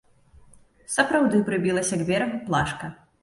[0.95, 2.93] Сапраўды прыбілася к берагу плашка.